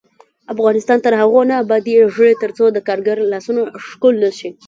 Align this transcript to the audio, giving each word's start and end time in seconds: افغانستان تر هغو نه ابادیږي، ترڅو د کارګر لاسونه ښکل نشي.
افغانستان 0.53 0.97
تر 1.05 1.13
هغو 1.21 1.41
نه 1.49 1.55
ابادیږي، 1.63 2.31
ترڅو 2.43 2.65
د 2.71 2.77
کارګر 2.87 3.17
لاسونه 3.33 3.61
ښکل 3.87 4.13
نشي. 4.23 4.49